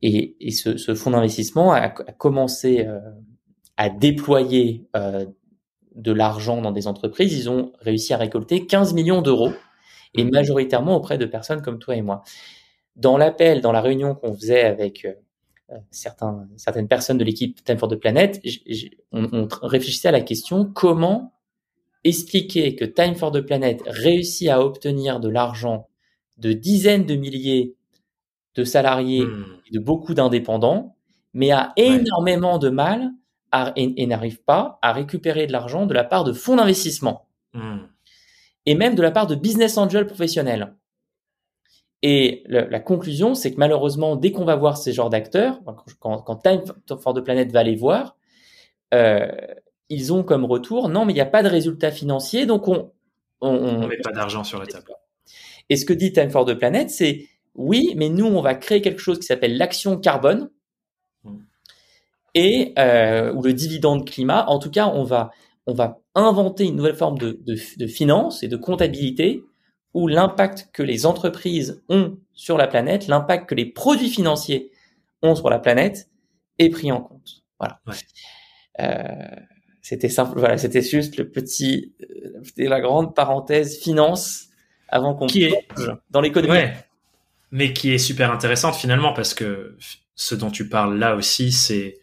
Et, 0.02 0.36
ce, 0.50 0.94
fonds 0.94 1.12
d'investissement 1.12 1.72
a, 1.72 1.88
commencé 1.88 2.84
euh, 2.86 3.00
à 3.78 3.88
déployer 3.88 4.86
euh, 4.94 5.24
de 5.94 6.12
l'argent 6.12 6.60
dans 6.60 6.72
des 6.72 6.86
entreprises. 6.86 7.32
Ils 7.32 7.50
ont 7.50 7.72
réussi 7.80 8.14
à 8.14 8.16
récolter 8.16 8.66
15 8.66 8.94
millions 8.94 9.22
d'euros 9.22 9.52
et 10.14 10.24
majoritairement 10.24 10.96
auprès 10.96 11.18
de 11.18 11.26
personnes 11.26 11.62
comme 11.62 11.78
toi 11.78 11.96
et 11.96 12.02
moi. 12.02 12.22
Dans 12.96 13.16
l'appel, 13.16 13.60
dans 13.60 13.72
la 13.72 13.80
réunion 13.80 14.14
qu'on 14.14 14.34
faisait 14.34 14.62
avec 14.62 15.04
euh, 15.04 15.76
certains, 15.90 16.46
certaines 16.56 16.88
personnes 16.88 17.18
de 17.18 17.24
l'équipe 17.24 17.64
Time 17.64 17.78
for 17.78 17.88
the 17.88 17.96
Planet, 17.96 18.40
on, 19.12 19.28
on 19.32 19.48
réfléchissait 19.62 20.08
à 20.08 20.12
la 20.12 20.20
question 20.20 20.64
comment 20.66 21.32
expliquer 22.04 22.74
que 22.74 22.84
Time 22.84 23.14
for 23.14 23.32
the 23.32 23.40
Planet 23.40 23.82
réussit 23.86 24.48
à 24.48 24.60
obtenir 24.60 25.20
de 25.20 25.28
l'argent 25.28 25.88
de 26.38 26.52
dizaines 26.52 27.06
de 27.06 27.14
milliers 27.14 27.76
de 28.54 28.64
salariés 28.64 29.24
Hmm. 29.24 29.44
et 29.66 29.74
de 29.74 29.78
beaucoup 29.78 30.14
d'indépendants, 30.14 30.96
mais 31.32 31.50
a 31.52 31.72
énormément 31.76 32.58
de 32.58 32.68
mal 32.68 33.10
à, 33.52 33.72
et, 33.76 34.02
et 34.02 34.06
n'arrive 34.06 34.42
pas 34.42 34.78
à 34.82 34.92
récupérer 34.92 35.46
de 35.46 35.52
l'argent 35.52 35.86
de 35.86 35.94
la 35.94 36.04
part 36.04 36.24
de 36.24 36.32
fonds 36.32 36.56
d'investissement 36.56 37.26
Hmm. 37.54 37.80
et 38.64 38.74
même 38.74 38.94
de 38.94 39.02
la 39.02 39.10
part 39.10 39.26
de 39.26 39.34
business 39.34 39.76
angels 39.76 40.06
professionnels. 40.06 40.74
Et 42.02 42.42
le- 42.46 42.66
la 42.68 42.80
conclusion, 42.80 43.34
c'est 43.34 43.52
que 43.52 43.58
malheureusement, 43.58 44.16
dès 44.16 44.32
qu'on 44.32 44.44
va 44.46 44.56
voir 44.56 44.76
ces 44.78 44.92
genres 44.92 45.10
d'acteurs, 45.10 45.60
quand, 46.00 46.18
quand 46.22 46.36
Time 46.36 46.62
for 46.98 47.14
the 47.14 47.20
Planet 47.20 47.52
va 47.52 47.62
les 47.62 47.76
voir, 47.76 48.16
euh, 48.94 49.30
ils 49.88 50.12
ont 50.12 50.22
comme 50.22 50.44
retour, 50.46 50.88
non, 50.88 51.04
mais 51.04 51.12
il 51.12 51.16
n'y 51.16 51.20
a 51.20 51.26
pas 51.26 51.42
de 51.42 51.48
résultat 51.48 51.90
financier, 51.90 52.46
donc 52.46 52.66
on... 52.68 52.90
on, 53.42 53.50
on- 53.50 53.86
met 53.86 53.98
pas 53.98 54.12
d'argent 54.12 54.42
sur 54.44 54.58
la 54.58 54.66
table. 54.66 54.90
Et 55.68 55.76
ce 55.76 55.84
que 55.84 55.92
dit 55.92 56.12
Time 56.12 56.30
for 56.30 56.44
the 56.44 56.54
Planet, 56.54 56.90
c'est 56.90 57.28
oui, 57.54 57.92
mais 57.96 58.08
nous, 58.08 58.24
on 58.26 58.40
va 58.40 58.54
créer 58.54 58.80
quelque 58.80 59.00
chose 59.00 59.18
qui 59.18 59.26
s'appelle 59.26 59.56
l'action 59.58 59.98
carbone. 59.98 60.50
Et 62.34 62.72
euh, 62.78 63.32
ou 63.34 63.42
le 63.42 63.52
dividende 63.52 64.08
climat. 64.08 64.46
En 64.48 64.58
tout 64.58 64.70
cas, 64.70 64.88
on 64.88 65.04
va 65.04 65.30
on 65.66 65.74
va 65.74 66.00
inventer 66.14 66.64
une 66.64 66.74
nouvelle 66.76 66.96
forme 66.96 67.18
de, 67.18 67.38
de, 67.46 67.56
de 67.78 67.86
finance 67.86 68.42
et 68.42 68.48
de 68.48 68.56
comptabilité 68.56 69.42
où 69.94 70.08
l'impact 70.08 70.68
que 70.72 70.82
les 70.82 71.06
entreprises 71.06 71.82
ont 71.88 72.18
sur 72.32 72.56
la 72.58 72.66
planète, 72.66 73.06
l'impact 73.08 73.48
que 73.48 73.54
les 73.54 73.66
produits 73.66 74.08
financiers 74.08 74.70
ont 75.22 75.34
sur 75.34 75.50
la 75.50 75.58
planète 75.58 76.08
est 76.58 76.70
pris 76.70 76.90
en 76.90 77.00
compte. 77.00 77.42
Voilà. 77.60 77.80
Ouais. 77.86 77.94
Euh, 78.80 79.36
c'était 79.82 80.08
simple. 80.08 80.38
Voilà, 80.38 80.58
c'était 80.58 80.82
juste 80.82 81.16
le 81.16 81.30
petit, 81.30 81.94
euh, 82.02 82.40
c'était 82.42 82.68
la 82.68 82.80
grande 82.80 83.14
parenthèse 83.14 83.78
finance 83.78 84.46
avant 84.88 85.14
qu'on 85.14 85.26
Qui 85.26 85.44
est- 85.44 85.66
dans 86.10 86.20
l'économie. 86.20 86.52
Ouais. 86.52 86.72
Mais 87.50 87.72
qui 87.72 87.92
est 87.92 87.98
super 87.98 88.32
intéressante 88.32 88.74
finalement 88.74 89.12
parce 89.12 89.34
que 89.34 89.76
ce 90.14 90.34
dont 90.34 90.50
tu 90.50 90.68
parles 90.68 90.98
là 90.98 91.14
aussi, 91.14 91.52
c'est 91.52 91.98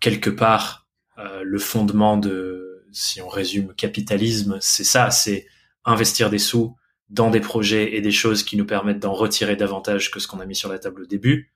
quelque 0.00 0.30
part 0.30 0.86
euh, 1.18 1.42
le 1.44 1.58
fondement 1.58 2.16
de, 2.16 2.84
si 2.92 3.20
on 3.20 3.28
résume 3.28 3.74
capitalisme, 3.74 4.58
c'est 4.60 4.84
ça, 4.84 5.10
c'est 5.10 5.46
investir 5.84 6.30
des 6.30 6.38
sous 6.38 6.76
dans 7.10 7.30
des 7.30 7.40
projets 7.40 7.96
et 7.96 8.00
des 8.00 8.10
choses 8.10 8.42
qui 8.42 8.56
nous 8.56 8.64
permettent 8.66 9.00
d'en 9.00 9.12
retirer 9.12 9.56
davantage 9.56 10.10
que 10.10 10.18
ce 10.18 10.26
qu'on 10.26 10.40
a 10.40 10.46
mis 10.46 10.56
sur 10.56 10.70
la 10.70 10.78
table 10.78 11.02
au 11.02 11.06
début, 11.06 11.52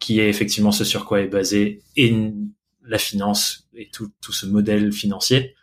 qui 0.00 0.20
est 0.20 0.28
effectivement 0.28 0.72
ce 0.72 0.84
sur 0.84 1.04
quoi 1.04 1.20
est 1.20 1.28
basé 1.28 1.82
et 1.96 2.14
la 2.82 2.98
finance 2.98 3.68
et 3.74 3.88
tout, 3.90 4.10
tout 4.20 4.32
ce 4.32 4.46
modèle 4.46 4.92
financier, 4.92 5.54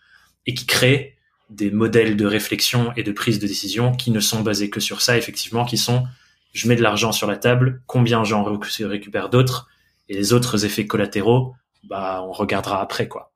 et 0.45 0.53
qui 0.53 0.65
crée 0.65 1.17
des 1.49 1.69
modèles 1.69 2.15
de 2.17 2.25
réflexion 2.25 2.91
et 2.95 3.03
de 3.03 3.11
prise 3.11 3.39
de 3.39 3.47
décision 3.47 3.95
qui 3.95 4.11
ne 4.11 4.19
sont 4.19 4.41
basés 4.41 4.69
que 4.69 4.79
sur 4.79 5.01
ça, 5.01 5.17
effectivement, 5.17 5.65
qui 5.65 5.77
sont 5.77 6.05
je 6.53 6.69
mets 6.69 6.77
de 6.77 6.81
l'argent 6.81 7.11
sur 7.11 7.27
la 7.27 7.35
table, 7.35 7.83
combien 7.85 8.23
j'en 8.23 8.43
récu- 8.43 8.85
récupère 8.85 9.29
d'autres, 9.29 9.67
et 10.07 10.15
les 10.15 10.31
autres 10.31 10.65
effets 10.65 10.87
collatéraux, 10.87 11.53
bah 11.89 12.23
on 12.27 12.31
regardera 12.31 12.81
après 12.81 13.07
quoi. 13.07 13.33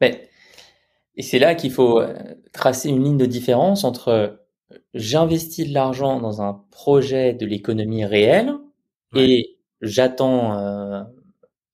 Mais, 0.00 0.28
et 1.16 1.22
c'est 1.22 1.38
là 1.38 1.54
qu'il 1.54 1.72
faut 1.72 2.00
euh, 2.00 2.14
tracer 2.52 2.88
une 2.90 3.02
ligne 3.04 3.18
de 3.18 3.26
différence 3.26 3.84
entre 3.84 4.08
euh, 4.08 4.28
j'investis 4.94 5.68
de 5.68 5.74
l'argent 5.74 6.20
dans 6.20 6.42
un 6.42 6.64
projet 6.70 7.34
de 7.34 7.46
l'économie 7.46 8.04
réelle 8.04 8.54
Ouais. 9.14 9.22
et 9.30 9.58
j'attends 9.82 10.58
euh, 10.58 11.02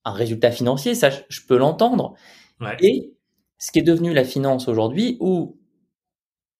un 0.05 0.11
résultat 0.13 0.51
financier, 0.51 0.95
ça 0.95 1.09
je, 1.29 1.41
peux 1.47 1.57
l'entendre. 1.57 2.15
Ouais. 2.61 2.77
Et 2.81 3.13
ce 3.59 3.71
qui 3.71 3.79
est 3.79 3.83
devenu 3.83 4.13
la 4.13 4.23
finance 4.25 4.67
aujourd'hui, 4.67 5.17
où 5.19 5.57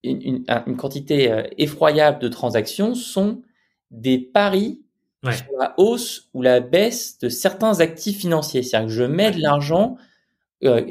une, 0.04 0.22
une- 0.22 0.44
un- 0.48 0.64
une 0.68 0.78
quantité 0.78 1.44
effroyable 1.58 2.20
de 2.20 2.28
transactions 2.28 2.96
sont 2.96 3.42
des 3.92 4.18
paris 4.20 4.82
Ouais. 5.24 5.38
sur 5.38 5.58
la 5.58 5.74
hausse 5.78 6.30
ou 6.34 6.42
la 6.42 6.60
baisse 6.60 7.18
de 7.20 7.30
certains 7.30 7.80
actifs 7.80 8.20
financiers. 8.20 8.62
C'est-à-dire 8.62 8.88
que 8.88 8.94
je 8.94 9.04
mets 9.04 9.32
de 9.32 9.40
l'argent 9.40 9.98
euh, 10.64 10.86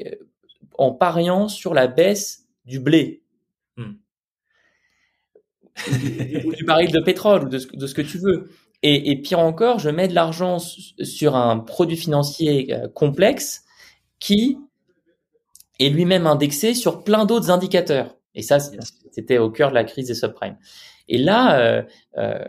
en 0.79 0.93
pariant 0.93 1.49
sur 1.49 1.75
la 1.75 1.87
baisse 1.87 2.47
du 2.65 2.81
blé. 2.81 3.23
Hmm. 3.77 3.93
ou 6.45 6.55
du 6.55 6.65
baril 6.65 6.91
de 6.91 7.01
pétrole 7.01 7.45
ou 7.45 7.49
de 7.49 7.59
ce, 7.59 7.69
de 7.69 7.87
ce 7.87 7.95
que 7.95 8.03
tu 8.03 8.19
veux. 8.19 8.51
Et, 8.83 9.11
et 9.11 9.17
pire 9.17 9.39
encore, 9.39 9.79
je 9.79 9.91
mets 9.91 10.09
de 10.09 10.15
l'argent 10.15 10.59
sur 10.59 11.37
un 11.37 11.59
produit 11.59 11.97
financier 11.97 12.75
euh, 12.75 12.89
complexe 12.89 13.65
qui 14.19 14.59
est 15.79 15.89
lui-même 15.89 16.27
indexé 16.27 16.75
sur 16.75 17.05
plein 17.05 17.25
d'autres 17.25 17.51
indicateurs. 17.51 18.17
Et 18.35 18.43
ça, 18.43 18.59
c'était 19.11 19.39
au 19.39 19.51
cœur 19.51 19.71
de 19.71 19.75
la 19.75 19.85
crise 19.85 20.07
des 20.07 20.15
subprimes. 20.15 20.57
Et 21.09 21.19
là, 21.19 21.59
euh, 21.61 21.83
euh, 22.19 22.45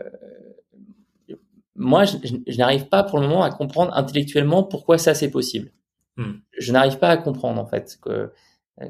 moi, 1.76 2.04
je, 2.04 2.16
je- 2.24 2.36
je 2.46 2.58
n'arrive 2.58 2.86
pas 2.88 3.02
pour 3.02 3.18
le 3.18 3.26
moment 3.26 3.42
à 3.42 3.50
comprendre 3.50 3.92
intellectuellement 3.96 4.62
pourquoi 4.62 4.98
ça 4.98 5.14
c'est 5.14 5.30
possible. 5.30 5.72
Hmm. 6.16 6.34
Je 6.58 6.72
n'arrive 6.72 6.98
pas 6.98 7.08
à 7.08 7.16
comprendre 7.16 7.60
en 7.60 7.66
fait 7.66 7.98
que 8.02 8.32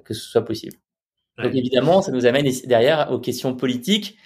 que 0.05 0.15
ce 0.15 0.21
soit 0.29 0.45
possible. 0.45 0.77
Donc 1.39 1.55
évidemment, 1.55 2.01
ça 2.03 2.13
nous 2.13 2.27
amène 2.27 2.47
derrière 2.67 3.11
aux 3.13 3.19
questions 3.19 3.55
politiques. 3.57 4.17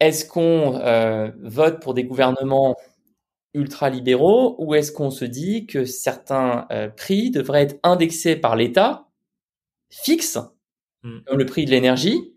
Est-ce 0.00 0.24
qu'on 0.26 0.76
euh, 0.76 1.30
vote 1.42 1.80
pour 1.80 1.94
des 1.94 2.04
gouvernements 2.04 2.74
ultra-libéraux 3.54 4.56
ou 4.58 4.74
est-ce 4.74 4.92
qu'on 4.92 5.10
se 5.10 5.24
dit 5.24 5.66
que 5.66 5.84
certains 5.84 6.66
euh, 6.70 6.88
prix 6.88 7.30
devraient 7.30 7.62
être 7.62 7.78
indexés 7.82 8.36
par 8.36 8.56
l'État, 8.56 9.08
fixes, 9.90 10.38
Mm. 11.02 11.18
comme 11.26 11.38
le 11.38 11.46
prix 11.46 11.64
de 11.66 11.70
l'énergie 11.70 12.32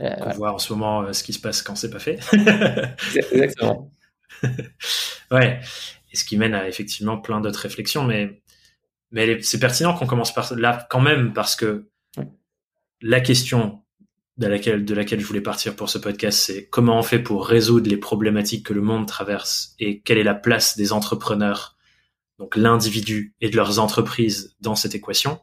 Euh, 0.00 0.10
On 0.20 0.30
voit 0.30 0.52
en 0.52 0.58
ce 0.58 0.72
moment 0.72 1.02
euh, 1.02 1.12
ce 1.12 1.22
qui 1.24 1.32
se 1.32 1.40
passe 1.40 1.62
quand 1.62 1.74
c'est 1.76 1.90
pas 1.90 1.98
fait. 1.98 2.18
exactement. 3.32 3.90
ouais. 5.30 5.60
Et 6.12 6.16
ce 6.16 6.24
qui 6.24 6.36
mène 6.36 6.54
à 6.54 6.68
effectivement 6.68 7.18
plein 7.18 7.40
d'autres 7.40 7.60
réflexions, 7.60 8.04
mais 8.04 8.42
mais 9.12 9.40
c'est 9.42 9.60
pertinent 9.60 9.94
qu'on 9.94 10.06
commence 10.06 10.34
par 10.34 10.52
là 10.56 10.86
quand 10.90 11.00
même 11.00 11.32
parce 11.32 11.56
que 11.56 11.88
Ouais. 12.18 12.26
la 13.02 13.20
question 13.20 13.82
de 14.38 14.46
laquelle 14.46 14.84
de 14.84 14.94
laquelle 14.94 15.20
je 15.20 15.26
voulais 15.26 15.40
partir 15.42 15.76
pour 15.76 15.88
ce 15.90 15.98
podcast, 15.98 16.38
c'est 16.38 16.66
comment 16.68 16.98
on 16.98 17.02
fait 17.02 17.18
pour 17.18 17.46
résoudre 17.46 17.88
les 17.88 17.96
problématiques 17.96 18.66
que 18.66 18.74
le 18.74 18.82
monde 18.82 19.06
traverse 19.06 19.74
et 19.78 20.00
quelle 20.00 20.18
est 20.18 20.22
la 20.24 20.34
place 20.34 20.76
des 20.76 20.92
entrepreneurs, 20.92 21.76
donc 22.38 22.56
l'individu 22.56 23.34
et 23.40 23.48
de 23.50 23.56
leurs 23.56 23.78
entreprises 23.78 24.54
dans 24.60 24.74
cette 24.74 24.94
équation. 24.94 25.40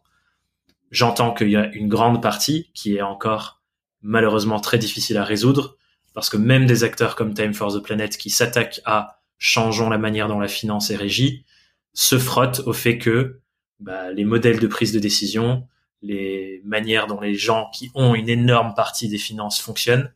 J'entends 0.91 1.33
qu'il 1.33 1.49
y 1.49 1.55
a 1.55 1.71
une 1.73 1.87
grande 1.87 2.21
partie 2.21 2.69
qui 2.75 2.95
est 2.97 3.01
encore 3.01 3.62
malheureusement 4.03 4.59
très 4.59 4.77
difficile 4.77 5.17
à 5.17 5.23
résoudre 5.23 5.77
parce 6.13 6.29
que 6.29 6.37
même 6.37 6.65
des 6.65 6.83
acteurs 6.83 7.15
comme 7.15 7.33
Time 7.33 7.53
for 7.53 7.73
the 7.73 7.83
Planet 7.83 8.15
qui 8.17 8.29
s'attaquent 8.29 8.81
à 8.85 9.19
changeons 9.37 9.89
la 9.89 9.97
manière 9.97 10.27
dont 10.27 10.39
la 10.39 10.47
finance 10.47 10.91
est 10.91 10.95
régie 10.95 11.45
se 11.93 12.17
frottent 12.17 12.61
au 12.65 12.73
fait 12.73 12.97
que 12.97 13.41
bah, 13.79 14.11
les 14.11 14.25
modèles 14.25 14.59
de 14.59 14.67
prise 14.67 14.93
de 14.93 14.99
décision, 14.99 15.67
les 16.01 16.61
manières 16.63 17.07
dont 17.07 17.19
les 17.19 17.33
gens 17.33 17.69
qui 17.73 17.91
ont 17.95 18.15
une 18.15 18.29
énorme 18.29 18.73
partie 18.75 19.09
des 19.09 19.17
finances 19.17 19.59
fonctionnent, 19.59 20.13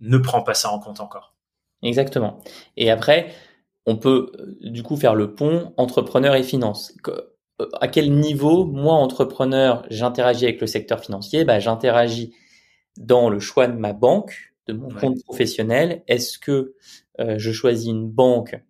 ne 0.00 0.18
prend 0.18 0.42
pas 0.42 0.54
ça 0.54 0.70
en 0.70 0.78
compte 0.78 1.00
encore. 1.00 1.34
Exactement. 1.82 2.40
Et 2.76 2.90
après, 2.90 3.32
on 3.86 3.96
peut 3.96 4.30
euh, 4.38 4.70
du 4.70 4.82
coup 4.82 4.96
faire 4.96 5.14
le 5.14 5.34
pont 5.34 5.72
entrepreneur 5.76 6.34
et 6.34 6.42
finance. 6.42 6.92
Euh, 7.08 7.68
À 7.80 7.88
quel 7.88 8.12
niveau, 8.12 8.64
moi, 8.64 8.94
entrepreneur, 8.94 9.84
j'interagis 9.90 10.44
avec 10.44 10.60
le 10.60 10.66
secteur 10.66 11.00
financier? 11.00 11.44
Bah, 11.44 11.58
J'interagis 11.58 12.34
dans 12.98 13.30
le 13.30 13.40
choix 13.40 13.66
de 13.68 13.76
ma 13.76 13.92
banque, 13.92 14.52
de 14.66 14.74
mon 14.74 14.88
Ouais. 14.88 15.00
compte 15.00 15.22
professionnel. 15.24 16.02
Est-ce 16.08 16.38
que 16.38 16.74
euh, 17.20 17.36
je 17.38 17.52
choisis 17.52 17.88
une 17.88 18.08
banque 18.10 18.60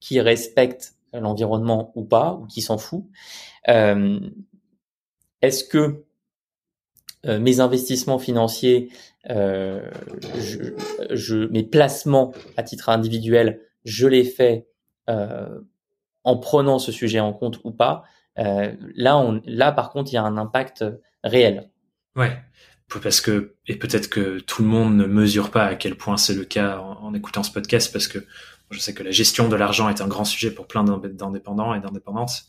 qui 0.00 0.20
respecte 0.20 0.94
l'environnement 1.14 1.92
ou 1.94 2.04
pas, 2.04 2.34
ou 2.34 2.46
qui 2.46 2.60
s'en 2.62 2.78
fout 2.78 3.04
Euh, 3.68 4.20
Est-ce 5.40 5.64
que 5.64 6.04
euh, 7.26 7.38
mes 7.38 7.60
investissements 7.60 8.18
financiers, 8.18 8.90
euh, 9.30 9.88
je, 10.38 10.74
je, 11.10 11.46
mes 11.48 11.62
placements 11.62 12.32
à 12.56 12.62
titre 12.64 12.88
individuel, 12.88 13.60
je 13.84 14.06
les 14.08 14.24
fais 14.24 14.66
en 16.24 16.38
prenant 16.38 16.78
ce 16.78 16.90
sujet 16.92 17.20
en 17.20 17.32
compte 17.32 17.60
ou 17.64 17.70
pas. 17.72 18.04
Là, 18.36 19.18
on, 19.18 19.42
là, 19.44 19.72
par 19.72 19.90
contre, 19.90 20.10
il 20.10 20.14
y 20.14 20.18
a 20.18 20.22
un 20.22 20.38
impact 20.38 20.84
réel. 21.22 21.70
Ouais, 22.16 22.32
parce 23.02 23.20
que 23.20 23.54
et 23.66 23.76
peut-être 23.76 24.08
que 24.08 24.40
tout 24.40 24.62
le 24.62 24.68
monde 24.68 24.96
ne 24.96 25.06
mesure 25.06 25.50
pas 25.50 25.64
à 25.64 25.74
quel 25.74 25.96
point 25.96 26.16
c'est 26.16 26.34
le 26.34 26.44
cas 26.44 26.78
en, 26.78 27.04
en 27.04 27.14
écoutant 27.14 27.42
ce 27.42 27.50
podcast, 27.50 27.92
parce 27.92 28.08
que 28.08 28.24
je 28.70 28.78
sais 28.78 28.94
que 28.94 29.02
la 29.02 29.10
gestion 29.10 29.48
de 29.48 29.56
l'argent 29.56 29.88
est 29.88 30.00
un 30.00 30.08
grand 30.08 30.24
sujet 30.24 30.50
pour 30.50 30.66
plein 30.66 30.84
d'indépendants 30.84 31.74
et 31.74 31.80
d'indépendantes. 31.80 32.44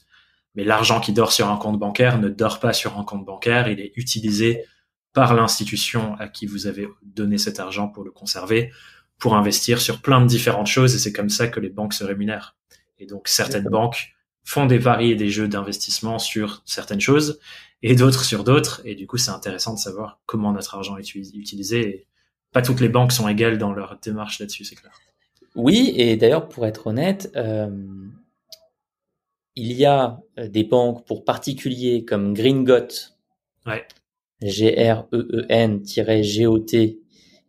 Mais 0.56 0.64
l'argent 0.64 1.00
qui 1.00 1.14
dort 1.14 1.32
sur 1.32 1.50
un 1.50 1.58
compte 1.58 1.80
bancaire 1.80 2.20
ne 2.20 2.30
dort 2.30 2.60
pas 2.60 2.74
sur 2.74 2.98
un 2.98 3.04
compte 3.04 3.26
bancaire, 3.26 3.68
il 3.68 3.80
est 3.80 3.92
utilisé 3.96 4.66
par 5.14 5.34
l'institution 5.34 6.16
à 6.20 6.28
qui 6.28 6.46
vous 6.46 6.68
avez 6.68 6.88
donné 7.04 7.38
cet 7.38 7.60
argent 7.60 7.88
pour 7.88 8.04
le 8.04 8.12
conserver, 8.12 8.72
pour 9.20 9.36
investir 9.36 9.80
sur 9.80 10.02
plein 10.02 10.22
de 10.22 10.28
différentes 10.28 10.68
choses, 10.68 10.96
et 10.96 11.00
c'est 11.00 11.14
comme 11.14 11.30
ça 11.30 11.48
que 11.48 11.60
les 11.60 11.70
banques 11.70 11.94
se 11.94 12.04
rémunèrent. 12.04 12.56
Et 13.00 13.06
donc 13.06 13.28
certaines 13.28 13.70
banques 13.70 14.16
font 14.44 14.66
des 14.66 14.80
paris 14.80 15.12
et 15.12 15.16
des 15.16 15.30
jeux 15.30 15.48
d'investissement 15.48 16.20
sur 16.20 16.62
certaines 16.66 17.02
choses, 17.02 17.40
et 17.84 17.96
d'autres 17.96 18.24
sur 18.24 18.44
d'autres, 18.44 18.82
et 18.86 18.96
du 18.96 19.06
coup 19.06 19.18
c'est 19.18 19.32
intéressant 19.32 19.74
de 19.74 19.80
savoir 19.80 20.20
comment 20.26 20.52
notre 20.52 20.74
argent 20.74 20.98
est 20.98 21.14
utilisé. 21.14 21.80
Et 21.82 22.08
pas 22.52 22.64
toutes 22.64 22.80
les 22.80 22.90
banques 22.90 23.12
sont 23.12 23.28
égales 23.28 23.60
dans 23.60 23.74
leur 23.74 24.00
démarche 24.02 24.40
là-dessus, 24.40 24.66
c'est 24.66 24.76
clair. 24.76 24.94
Oui, 25.56 25.94
et 25.96 26.16
d'ailleurs, 26.18 26.50
pour 26.50 26.66
être 26.66 26.88
honnête, 26.88 27.32
il 29.56 29.72
y 29.72 29.86
a 29.86 30.20
des 30.38 30.64
banques 30.64 31.06
pour 31.06 31.26
particuliers 31.26 32.06
comme 32.06 32.34
Gringot, 32.34 32.88
ouais. 33.68 33.86
G-R-E-E-N-G-O-T, 34.42 35.00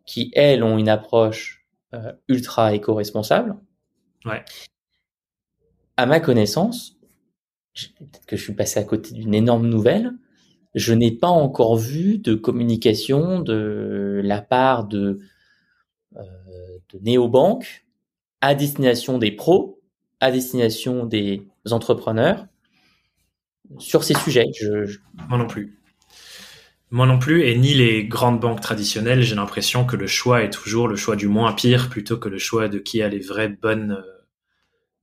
qui, 0.05 0.31
elles, 0.33 0.63
ont 0.63 0.77
une 0.77 0.87
approche 0.89 1.65
euh, 1.93 2.13
ultra 2.27 2.73
éco-responsable. 2.73 3.57
Ouais. 4.23 4.43
À 5.97 6.05
ma 6.05 6.19
connaissance, 6.19 6.97
peut-être 7.73 8.25
que 8.25 8.37
je 8.37 8.43
suis 8.43 8.53
passé 8.53 8.79
à 8.79 8.83
côté 8.83 9.13
d'une 9.13 9.33
énorme 9.33 9.67
nouvelle, 9.67 10.13
je 10.75 10.93
n'ai 10.93 11.11
pas 11.11 11.29
encore 11.29 11.77
vu 11.77 12.17
de 12.17 12.35
communication 12.35 13.39
de 13.39 14.21
la 14.23 14.41
part 14.41 14.85
de, 14.85 15.21
euh, 16.17 16.21
à 18.41 18.55
destination 18.55 19.17
des 19.17 19.31
pros, 19.31 19.81
à 20.19 20.31
destination 20.31 21.05
des 21.05 21.47
entrepreneurs 21.71 22.45
sur 23.79 24.03
ces 24.03 24.13
sujets. 24.15 24.45
Je, 24.59 24.97
Moi 25.29 25.37
non 25.37 25.47
plus. 25.47 25.79
Moi 26.91 27.07
non 27.07 27.19
plus, 27.19 27.43
et 27.43 27.57
ni 27.57 27.73
les 27.73 28.05
grandes 28.05 28.39
banques 28.39 28.61
traditionnelles, 28.61 29.23
j'ai 29.23 29.35
l'impression 29.35 29.85
que 29.85 29.95
le 29.95 30.07
choix 30.07 30.43
est 30.43 30.51
toujours 30.51 30.87
le 30.87 30.95
choix 30.95 31.15
du 31.15 31.27
moins 31.27 31.53
pire 31.53 31.89
plutôt 31.89 32.17
que 32.17 32.29
le 32.29 32.37
choix 32.37 32.67
de 32.67 32.79
qui 32.79 33.01
a 33.01 33.07
les 33.07 33.19
vraies 33.19 33.49
bonnes, 33.49 33.93
euh, 33.93 34.25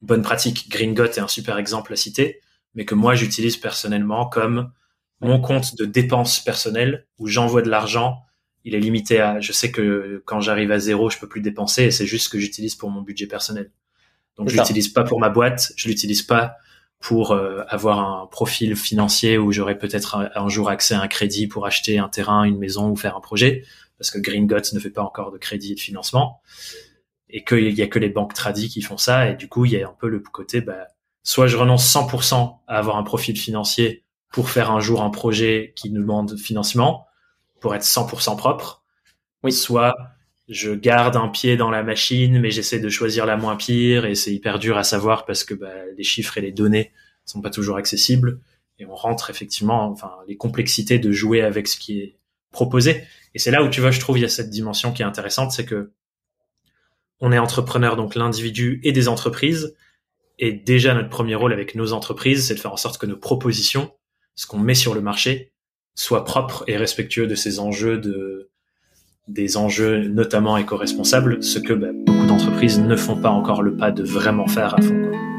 bonnes 0.01 0.23
pratiques. 0.23 0.71
Gringot 0.71 1.05
est 1.05 1.19
un 1.19 1.29
super 1.29 1.59
exemple 1.59 1.93
à 1.93 1.97
citer, 1.97 2.41
mais 2.75 2.85
que 2.85 2.95
moi 2.95 3.15
j'utilise 3.15 3.57
personnellement 3.57 4.27
comme 4.27 4.71
mon 5.23 5.41
compte 5.41 5.77
de 5.77 5.85
dépenses 5.85 6.41
personnelles 6.41 7.07
où 7.19 7.27
j'envoie 7.29 7.63
de 7.63 7.71
l'argent. 7.71 8.23
Il 8.65 8.75
est 8.75 8.81
limité 8.81 9.21
à, 9.21 9.41
je 9.41 9.53
sais 9.53 9.71
que 9.71 10.23
quand 10.25 10.41
j'arrive 10.41 10.71
à 10.71 10.79
zéro, 10.79 11.11
je 11.11 11.19
peux 11.19 11.29
plus 11.29 11.41
dépenser 11.41 11.85
et 11.85 11.91
c'est 11.91 12.07
juste 12.07 12.27
ce 12.27 12.29
que 12.29 12.39
j'utilise 12.39 12.75
pour 12.75 12.91
mon 12.91 13.03
budget 13.03 13.27
personnel. 13.27 13.71
Donc 14.37 14.49
je 14.49 14.57
l'utilise 14.57 14.89
pas 14.89 15.05
pour 15.05 15.21
ma 15.21 15.29
boîte, 15.29 15.73
je 15.77 15.89
l'utilise 15.89 16.23
pas 16.23 16.57
pour 16.99 17.33
euh, 17.33 17.65
avoir 17.69 17.99
un 17.99 18.27
profil 18.27 18.77
financier 18.77 19.37
où 19.37 19.51
j'aurais 19.53 19.77
peut-être 19.77 20.31
un, 20.35 20.49
jour 20.49 20.69
accès 20.69 20.95
à 20.95 21.01
un 21.01 21.09
crédit 21.09 21.49
pour 21.49 21.67
acheter 21.67 21.99
un 21.99 22.09
terrain, 22.09 22.45
une 22.45 22.59
maison 22.59 22.91
ou 22.91 22.97
faire 22.97 23.17
un 23.17 23.21
projet, 23.21 23.65
parce 23.99 24.11
que 24.11 24.19
Green 24.19 24.47
ne 24.47 24.79
fait 24.79 24.91
pas 24.91 25.03
encore 25.03 25.33
de 25.33 25.39
crédit 25.39 25.73
et 25.73 25.75
de 25.75 25.81
financement, 25.81 26.41
et 27.29 27.43
qu'il 27.43 27.77
y 27.77 27.83
a 27.83 27.89
que 27.89 27.99
les 27.99 28.09
banques 28.09 28.35
tradies 28.35 28.69
qui 28.69 28.83
font 28.83 28.99
ça, 28.99 29.29
et 29.29 29.35
du 29.35 29.49
coup 29.49 29.65
il 29.65 29.73
y 29.73 29.83
a 29.83 29.89
un 29.89 29.95
peu 29.99 30.09
le 30.09 30.21
côté, 30.21 30.61
bah, 30.61 30.87
soit 31.25 31.49
je 31.49 31.57
renonce 31.57 31.93
100% 31.93 32.59
à 32.69 32.79
avoir 32.79 32.97
un 32.97 33.03
profil 33.03 33.37
financier 33.37 34.02
pour 34.33 34.51
faire 34.51 34.71
un 34.71 34.81
jour 34.81 35.03
un 35.03 35.11
projet 35.11 35.73
qui 35.77 35.91
nous 35.91 36.01
demande 36.01 36.37
financement, 36.39 37.07
pour 37.61 37.75
être 37.75 37.85
100% 37.85 38.37
propre, 38.37 38.83
oui. 39.43 39.53
soit 39.53 39.95
je 40.49 40.73
garde 40.73 41.17
un 41.17 41.29
pied 41.29 41.57
dans 41.57 41.71
la 41.71 41.83
machine, 41.83 42.41
mais 42.41 42.51
j'essaie 42.51 42.81
de 42.81 42.89
choisir 42.89 43.27
la 43.27 43.37
moins 43.37 43.57
pire 43.57 44.05
et 44.05 44.15
c'est 44.15 44.35
hyper 44.35 44.59
dur 44.59 44.77
à 44.77 44.85
savoir 44.85 45.25
parce 45.25 45.45
que 45.45 45.55
bah, 45.55 45.73
les 45.97 46.03
chiffres 46.03 46.37
et 46.39 46.41
les 46.41 46.53
données 46.53 46.93
sont 47.25 47.41
pas 47.41 47.51
toujours 47.51 47.77
accessibles 47.77 48.41
et 48.79 48.87
on 48.87 48.95
rentre 48.95 49.31
effectivement, 49.31 49.89
enfin, 49.89 50.13
les 50.27 50.37
complexités 50.37 50.99
de 50.99 51.13
jouer 51.13 51.43
avec 51.43 51.69
ce 51.69 51.79
qui 51.79 52.01
est 52.01 52.17
proposé. 52.51 53.05
Et 53.35 53.39
c'est 53.39 53.51
là 53.51 53.63
où 53.63 53.69
tu 53.69 53.81
vois, 53.81 53.91
je 53.91 54.01
trouve, 54.01 54.19
il 54.19 54.23
y 54.23 54.25
a 54.25 54.29
cette 54.29 54.51
dimension 54.51 54.93
qui 54.93 55.03
est 55.03 55.05
intéressante, 55.05 55.53
c'est 55.53 55.65
que 55.65 55.93
on 57.21 57.31
est 57.31 57.39
entrepreneur, 57.39 57.95
donc 57.95 58.17
l'individu 58.17 58.81
et 58.83 58.91
des 58.91 59.07
entreprises. 59.07 59.77
Et 60.41 60.53
déjà, 60.53 60.93
notre 60.93 61.09
premier 61.09 61.37
rôle 61.37 61.53
avec 61.53 61.77
nos 61.77 61.93
entreprises, 61.93 62.49
c'est 62.49 62.55
de 62.55 62.61
faire 62.61 62.73
en 62.73 62.77
sorte 62.77 62.99
que 62.99 63.07
nos 63.07 63.17
propositions, 63.17 63.93
ce 64.35 64.47
qu'on 64.47 64.59
met 64.59 64.75
sur 64.75 64.95
le 64.95 65.01
marché, 65.01 65.53
soient 65.95 66.25
propres 66.25 66.65
et 66.67 66.77
respectueux 66.77 67.27
de 67.27 67.35
ces 67.35 67.59
enjeux 67.59 67.99
de, 67.99 68.51
des 69.29 69.57
enjeux 69.57 70.09
notamment 70.09 70.57
éco-responsables, 70.57 71.43
ce 71.43 71.59
que 71.59 71.73
bah, 71.73 71.89
beaucoup 71.93 72.27
d'entreprises 72.27 72.81
ne 72.81 72.97
font 72.97 73.21
pas 73.21 73.31
encore 73.31 73.63
le 73.63 73.77
pas 73.77 73.91
de 73.91 74.03
vraiment 74.03 74.47
faire 74.47 74.75
à 74.79 74.83
fond. 74.83 75.32